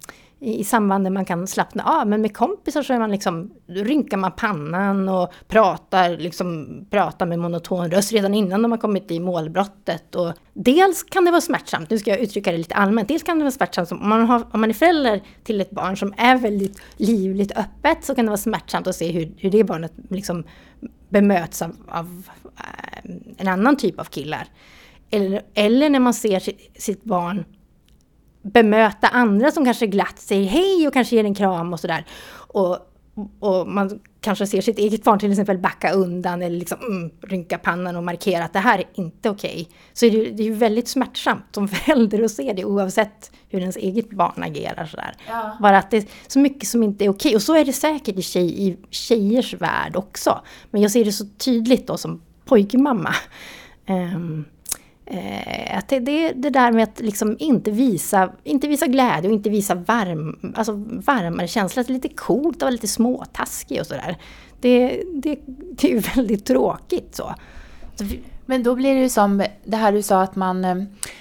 [0.44, 2.06] i samband där man kan slappna av.
[2.06, 7.38] Men med kompisar så är man liksom, rynkar man pannan och pratar, liksom, pratar med
[7.38, 10.14] monoton röst redan innan de har kommit i målbrottet.
[10.14, 13.38] Och dels kan det vara smärtsamt, nu ska jag uttrycka det lite allmänt, dels kan
[13.38, 16.36] det vara smärtsamt om man, har, om man är förälder till ett barn som är
[16.36, 20.44] väldigt livligt öppet så kan det vara smärtsamt att se hur, hur det barnet liksom
[21.14, 24.46] bemöts av, av eh, en annan typ av killar.
[25.10, 27.44] Eller, eller när man ser sitt, sitt barn
[28.42, 32.04] bemöta andra som kanske glatt säger hej och kanske ger en kram och sådär.
[32.48, 32.78] Och
[33.40, 37.58] och man kanske ser sitt eget barn till exempel backa undan eller liksom mm, rynka
[37.58, 39.50] pannan och markera att det här är inte okej.
[39.50, 39.66] Okay.
[39.92, 43.60] Så är det, det är ju väldigt smärtsamt som förälder att se det oavsett hur
[43.60, 45.14] ens eget barn agerar sådär.
[45.28, 45.56] Ja.
[45.60, 47.28] Bara att det är så mycket som inte är okej.
[47.28, 47.36] Okay.
[47.36, 50.40] Och så är det säkert i, tjej, i tjejers värld också.
[50.70, 53.14] Men jag ser det så tydligt då som pojkmamma.
[53.88, 54.44] Um,
[55.06, 59.34] Eh, att det, det, det där med att liksom inte, visa, inte visa glädje och
[59.34, 60.72] inte visa varm, alltså
[61.06, 64.16] varmare känslor, att det är lite coolt att vara lite småtaskig och sådär.
[64.60, 67.34] Det, det, det är ju väldigt tråkigt så.
[68.46, 70.74] Men då blir det ju som det här du sa att man, eh,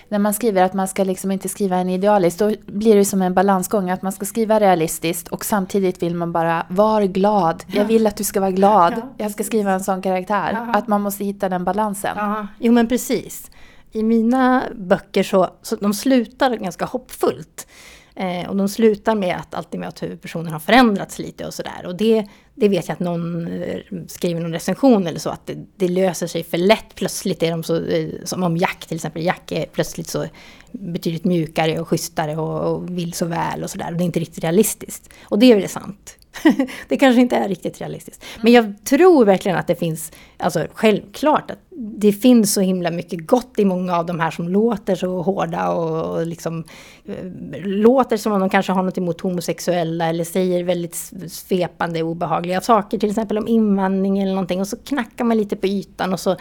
[0.10, 3.22] när man skriver att man ska liksom inte skriva en idealiskt, då blir det som
[3.22, 7.86] en balansgång att man ska skriva realistiskt och samtidigt vill man bara, var glad, jag
[7.86, 10.72] vill att du ska vara glad, jag ska skriva en sån karaktär.
[10.74, 12.13] Att man måste hitta den balansen.
[12.15, 13.52] Ja, jo men precis
[13.94, 17.68] i mina böcker så, så de slutar ganska hoppfullt.
[18.16, 21.86] Eh, och de slutar med att alltid med att huvudpersonen har förändrats lite och sådär.
[21.86, 25.58] Och det, det vet jag att någon eh, skriver någon recension eller så, att det,
[25.76, 26.96] det, löser sig för lätt.
[26.96, 30.26] Plötsligt är de så, eh, som om Jack till exempel, Jack är plötsligt så
[30.72, 33.92] betydligt mjukare och schysstare och, och vill så väl och sådär.
[33.92, 35.10] Och det är inte riktigt realistiskt.
[35.24, 36.18] Och det är väl sant.
[36.88, 38.26] det kanske inte är riktigt realistiskt.
[38.42, 43.28] Men jag tror verkligen att det finns, alltså självklart att det finns så himla mycket
[43.28, 46.64] gott i många av de här som låter så hårda och, och liksom
[47.06, 47.16] eh,
[47.64, 50.96] låter som om de kanske har något emot homosexuella eller säger väldigt
[51.28, 55.68] svepande obehagliga saker, till exempel om invandring eller någonting och så knackar man lite på
[55.68, 56.36] ytan och så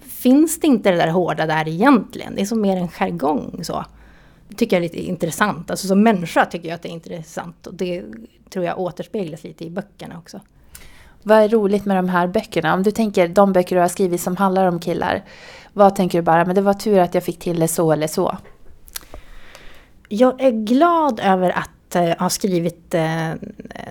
[0.00, 2.34] finns det inte det där hårda där egentligen.
[2.34, 3.84] Det är som mer en jargong så.
[4.56, 5.70] Tycker jag är lite intressant.
[5.70, 8.04] Alltså som människa tycker jag att det är intressant och det
[8.50, 10.40] tror jag återspeglas lite i böckerna också.
[11.22, 12.74] Vad är roligt med de här böckerna?
[12.74, 15.24] Om du tänker de böcker du har skrivit som handlar om killar.
[15.72, 18.06] Vad tänker du bara, men det var tur att jag fick till det så eller
[18.06, 18.38] så?
[20.08, 23.34] Jag är glad över att uh, ha skrivit uh,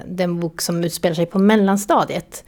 [0.06, 2.44] den bok som utspelar sig på mellanstadiet.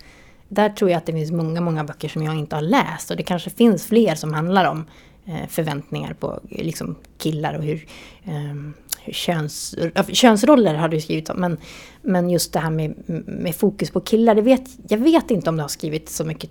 [0.47, 3.17] Där tror jag att det finns många, många böcker som jag inte har läst och
[3.17, 4.85] det kanske finns fler som handlar om
[5.29, 7.85] Eh, förväntningar på liksom, killar och hur
[8.27, 8.73] um,
[9.11, 9.75] köns,
[10.07, 11.57] könsroller har du skrivit om, men,
[12.01, 12.93] men just det här med,
[13.25, 16.49] med fokus på killar, det vet, jag vet inte om du har skrivit så mycket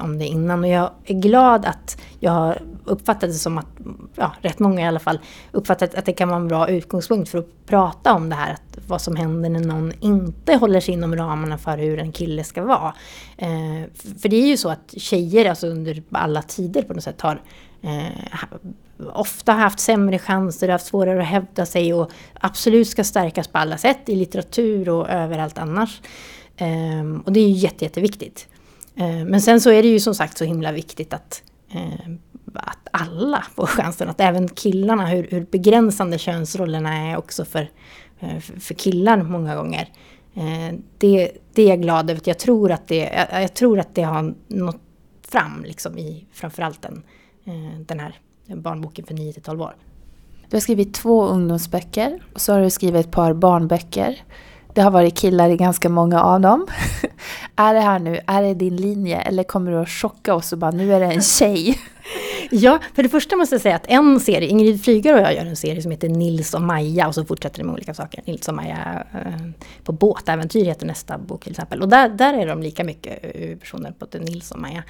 [0.00, 0.64] om det innan.
[0.64, 3.66] Och jag är glad att jag har uppfattat det som att,
[4.14, 5.18] ja, rätt många i alla fall,
[5.52, 8.78] uppfattat att det kan vara en bra utgångspunkt för att prata om det här, att
[8.86, 12.64] vad som händer när någon inte håller sig inom ramarna för hur en kille ska
[12.64, 12.94] vara.
[13.36, 13.90] Eh,
[14.22, 17.42] för det är ju så att tjejer, alltså under alla tider på något sätt, har
[17.82, 18.08] eh,
[19.14, 23.78] ofta haft sämre chanser, haft svårare att hävda sig och absolut ska stärkas på alla
[23.78, 26.00] sätt i litteratur och överallt annars.
[26.56, 28.48] Eh, och det är ju jätte, jätteviktigt.
[28.96, 32.10] Eh, men sen så är det ju som sagt så himla viktigt att, eh,
[32.54, 37.70] att alla får chansen, att även killarna, hur, hur begränsande könsrollerna är också för,
[38.20, 39.88] eh, för killar många gånger.
[40.34, 42.22] Eh, det, det är jag glad över.
[42.24, 44.80] Jag tror att det, jag, jag tror att det har nått
[45.22, 47.02] fram liksom i framförallt den, eh,
[47.86, 48.14] den här
[48.46, 49.74] barnboken för 9-12 år.
[50.50, 54.22] Du har skrivit två ungdomsböcker och så har du skrivit ett par barnböcker.
[54.74, 56.66] Det har varit killar i ganska många av dem.
[57.56, 60.58] är det här nu, är det din linje eller kommer du att chocka oss och
[60.58, 61.78] bara nu är det en tjej?
[62.50, 65.46] ja, för det första måste jag säga att en serie, Ingrid Flygar och jag gör
[65.46, 68.22] en serie som heter Nils och Maja och så fortsätter det med olika saker.
[68.26, 71.82] Nils och Maja eh, på båtäventyr heter nästa bok till exempel.
[71.82, 74.82] Och där, där är de lika mycket eh, personer, både Nils och Maja.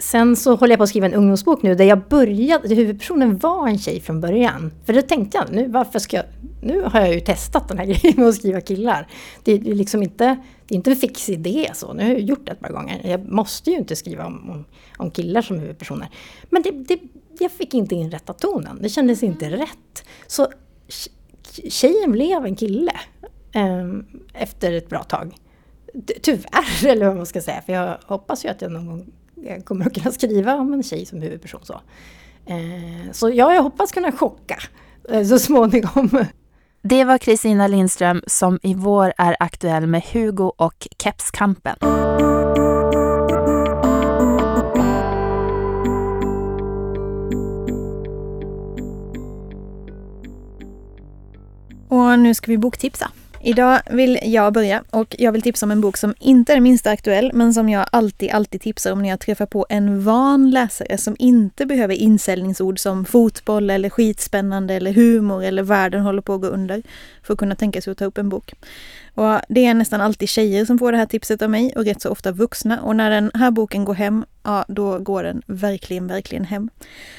[0.00, 3.68] Sen så håller jag på att skriva en ungdomsbok nu där jag började, huvudpersonen var
[3.68, 4.72] en tjej från början.
[4.84, 6.26] För då tänkte jag, nu, varför ska jag,
[6.62, 9.08] nu har jag ju testat den här grejen med att skriva killar.
[9.44, 10.24] Det är liksom inte,
[10.66, 13.00] det är inte en fix idé så, nu har jag gjort det ett par gånger.
[13.04, 14.64] Jag måste ju inte skriva om, om,
[14.96, 16.08] om killar som huvudpersoner.
[16.50, 17.00] Men det, det,
[17.38, 19.58] jag fick inte in rätta tonen, det kändes inte mm.
[19.58, 20.04] rätt.
[20.26, 20.48] Så
[21.68, 22.92] tjejen blev en kille
[23.52, 23.88] eh,
[24.34, 25.36] efter ett bra tag.
[26.22, 29.06] Tyvärr, eller vad man ska säga, för jag hoppas ju att jag någon gång
[29.64, 31.60] kommer att kunna skriva om en tjej som huvudperson.
[31.64, 31.80] Så,
[32.46, 34.58] eh, så ja, jag hoppas kunna chocka
[35.08, 36.24] eh, så småningom.
[36.82, 41.76] Det var Kristina Lindström som i vår är aktuell med Hugo och kepskampen.
[51.88, 53.10] Och nu ska vi boktipsa.
[53.42, 56.62] Idag vill jag börja och jag vill tipsa om en bok som inte är den
[56.62, 60.50] minsta aktuell men som jag alltid, alltid tipsar om när jag träffar på en van
[60.50, 66.34] läsare som inte behöver insäljningsord som fotboll eller skitspännande eller humor eller världen håller på
[66.34, 66.82] att gå under
[67.22, 68.54] för att kunna tänka sig att ta upp en bok.
[69.18, 72.02] Och det är nästan alltid tjejer som får det här tipset av mig och rätt
[72.02, 72.80] så ofta vuxna.
[72.80, 76.70] Och när den här boken går hem, ja då går den verkligen, verkligen hem.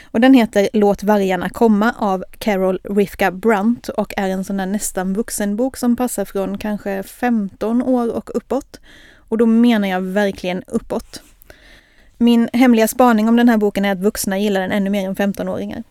[0.04, 4.66] Och den heter Låt vargarna komma av Carol Rifka Brunt och är en sån där
[4.66, 8.80] nästan vuxenbok som passar från kanske 15 år och uppåt.
[9.16, 11.22] Och då menar jag verkligen uppåt.
[12.18, 15.16] Min hemliga spaning om den här boken är att vuxna gillar den ännu mer än
[15.16, 15.84] 15-åringar.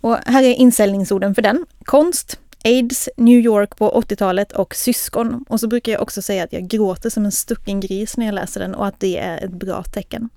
[0.00, 1.66] Och här är inställningsorden för den.
[1.84, 5.44] Konst, Aids, New York på 80-talet och syskon.
[5.48, 8.34] Och så brukar jag också säga att jag gråter som en stucken gris när jag
[8.34, 10.28] läser den och att det är ett bra tecken.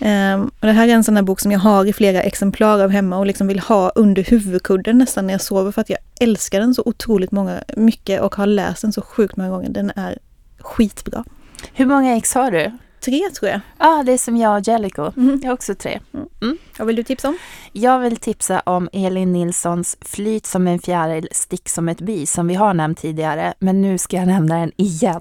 [0.00, 2.80] um, och det här är en sån här bok som jag har i flera exemplar
[2.80, 5.98] av hemma och liksom vill ha under huvudkudden nästan när jag sover för att jag
[6.20, 9.70] älskar den så otroligt många, mycket och har läst den så sjukt många gånger.
[9.70, 10.18] Den är
[10.58, 11.24] skitbra.
[11.72, 12.72] Hur många ex har du?
[13.04, 13.60] Tre tror jag.
[13.78, 15.12] Ja, ah, det är som jag och Jellico.
[15.16, 15.40] Mm.
[15.42, 16.00] Jag har också tre.
[16.14, 16.26] Mm.
[16.42, 16.58] Mm.
[16.78, 17.38] Vad vill du tipsa om?
[17.72, 22.46] Jag vill tipsa om Elin Nilssons Flyt som en fjäril, stick som ett bi som
[22.46, 23.54] vi har nämnt tidigare.
[23.58, 25.20] Men nu ska jag nämna den igen.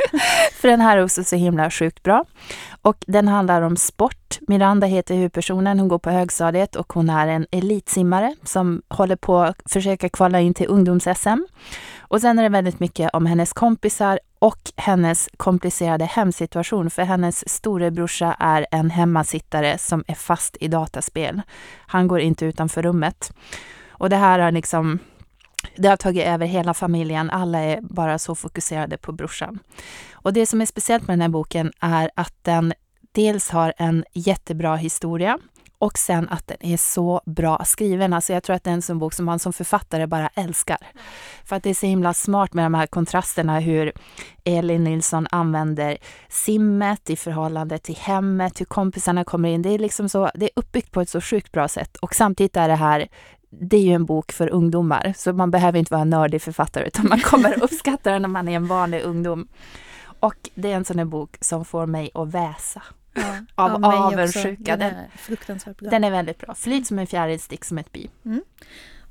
[0.60, 2.24] För den här är också så himla sjukt bra.
[2.82, 4.38] Och den handlar om sport.
[4.48, 9.38] Miranda heter huvudpersonen, hon går på högstadiet och hon är en elitsimmare som håller på
[9.38, 11.46] att försöka kvala in till ungdoms-SM.
[11.98, 16.90] Och sen är det väldigt mycket om hennes kompisar och hennes komplicerade hemsituation.
[16.90, 21.42] För hennes storebrorsa är en hemmasittare som är fast i dataspel.
[21.86, 23.32] Han går inte utanför rummet.
[23.88, 24.98] Och det här har liksom
[25.76, 27.30] det har tagit över hela familjen.
[27.30, 29.58] Alla är bara så fokuserade på brorsan.
[30.12, 32.72] Och det som är speciellt med den här boken är att den
[33.12, 35.38] dels har en jättebra historia
[35.80, 38.12] och sen att den är så bra skriven.
[38.12, 40.78] Alltså jag tror att det är en sån bok som man som författare bara älskar.
[41.44, 43.92] För att det är så himla smart med de här kontrasterna hur
[44.44, 49.62] Elin Nilsson använder simmet i förhållande till hemmet, hur kompisarna kommer in.
[49.62, 52.56] Det är liksom så, det är uppbyggt på ett så sjukt bra sätt och samtidigt
[52.56, 53.08] är det här
[53.50, 56.86] det är ju en bok för ungdomar, så man behöver inte vara en nördig författare
[56.86, 59.48] utan man kommer uppskatta den när man är en vanlig ungdom.
[60.20, 62.82] Och det är en sån här bok som får mig att väsa.
[63.14, 64.76] Ja, av ja, avundsjuka.
[64.76, 64.94] Den,
[65.64, 65.90] bra.
[65.90, 66.54] Den är väldigt bra.
[66.54, 68.10] Flyt som en fjäril, stick som ett bi.
[68.24, 68.42] Mm.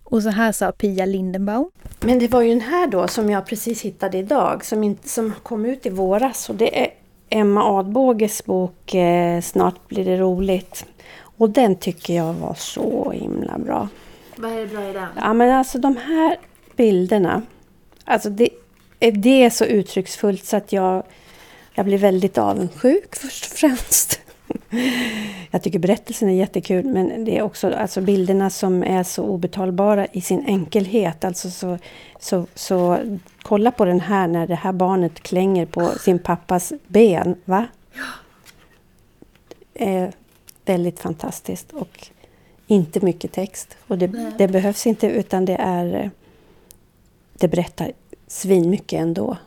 [0.04, 1.72] Och så här sa Pia Lindenbaum.
[2.00, 5.34] Men det var ju den här då som jag precis hittade idag, som, inte, som
[5.44, 6.50] kom ut i våras.
[6.50, 6.90] Och det är
[7.30, 10.86] Emma Adbåges bok eh, Snart blir det roligt.
[11.22, 13.88] Och den tycker jag var så himla bra.
[14.36, 15.08] Vad är det bra i den?
[15.16, 16.38] Ja men alltså de här
[16.76, 17.42] bilderna.
[18.04, 18.50] Alltså det,
[19.00, 21.04] det är så uttrycksfullt så att jag
[21.80, 24.20] jag blir väldigt avundsjuk först och främst.
[25.52, 30.06] Jag tycker berättelsen är jättekul men det är också alltså bilderna som är så obetalbara
[30.06, 31.24] i sin enkelhet.
[31.24, 31.78] Alltså så,
[32.20, 32.98] så, så
[33.42, 37.36] kolla på den här när det här barnet klänger på sin pappas ben.
[37.46, 37.68] Va?
[39.74, 40.12] är
[40.66, 42.08] väldigt fantastiskt och
[42.68, 43.78] inte mycket text.
[43.88, 44.08] Och det,
[44.38, 46.12] det behövs inte utan det är
[47.34, 47.92] det berättar
[48.28, 49.38] svinmycket ändå.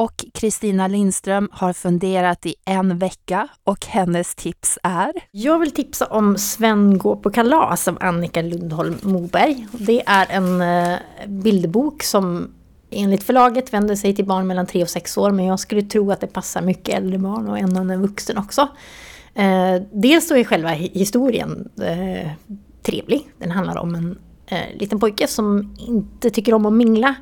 [0.00, 5.12] Och Kristina Lindström har funderat i en vecka och hennes tips är?
[5.30, 9.66] Jag vill tipsa om Sven går på kalas av Annika Lundholm Moberg.
[9.72, 12.50] Det är en eh, bildbok bilderbok som
[12.90, 16.10] enligt förlaget vänder sig till barn mellan 3 och 6 år men jag skulle tro
[16.10, 18.68] att det passar mycket äldre barn och en annan vuxen också.
[19.34, 22.30] Eh, dels så är själva historien eh,
[22.82, 23.28] trevlig.
[23.38, 24.18] Den handlar om en
[24.74, 27.14] liten pojke som inte tycker om att mingla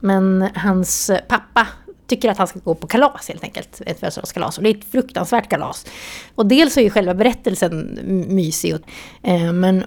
[0.00, 1.66] men hans pappa
[2.10, 3.82] tycker att han ska gå på kalas helt enkelt.
[3.86, 4.58] Ett födelsedagskalas.
[4.58, 5.86] Och det är ett fruktansvärt kalas.
[6.34, 7.98] Och dels är ju själva berättelsen
[8.28, 8.74] mysig.
[9.22, 9.84] Eh, men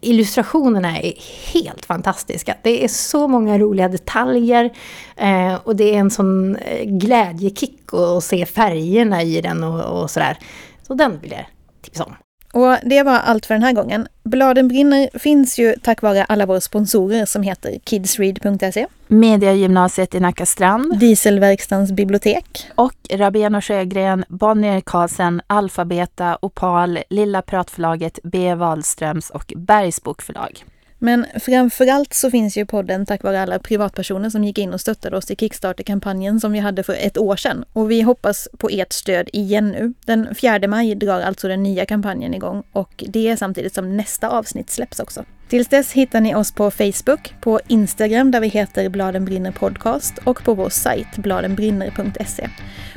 [0.00, 1.14] illustrationerna är
[1.52, 2.56] helt fantastiska.
[2.62, 4.70] Det är så många roliga detaljer.
[5.16, 10.10] Eh, och det är en sån eh, glädjekick att se färgerna i den och, och
[10.10, 10.38] sådär.
[10.86, 11.46] Så den vill jag
[11.82, 12.14] tipsa om.
[12.52, 14.08] Och det var allt för den här gången.
[14.22, 20.46] Bladen brinner finns ju tack vare alla våra sponsorer som heter kidsread.se, Mediagymnasiet i Nacka
[20.46, 28.54] Strand, Dieselverkstans bibliotek och Rabén och Sjögren, Bonnier Karlsen, Alfabeta, Opal, Lilla Pratförlaget, B.
[28.54, 30.64] Wahlströms och Bergs Bokförlag.
[31.02, 35.16] Men framförallt så finns ju podden tack vare alla privatpersoner som gick in och stöttade
[35.16, 37.64] oss i Kickstarter-kampanjen som vi hade för ett år sedan.
[37.72, 39.92] Och vi hoppas på ert stöd igen nu.
[40.06, 44.28] Den 4 maj drar alltså den nya kampanjen igång och det är samtidigt som nästa
[44.28, 45.24] avsnitt släpps också.
[45.50, 50.18] Tills dess hittar ni oss på Facebook, på Instagram där vi heter Bladen brinner podcast
[50.24, 52.48] och på vår sajt bladenbrinner.se.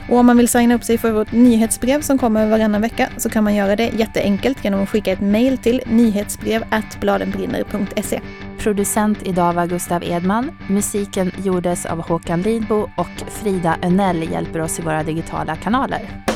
[0.10, 3.30] Och om man vill signa upp sig för vårt nyhetsbrev som kommer varannan vecka så
[3.30, 6.64] kan man göra det jätteenkelt genom att skicka ett mejl till nyhetsbrev
[7.00, 8.22] bladenbrinner.se.
[8.60, 10.52] Producent idag var Gustav Edman.
[10.68, 16.33] Musiken gjordes av Håkan Lidbo och Frida Önell hjälper oss i våra digitala kanaler.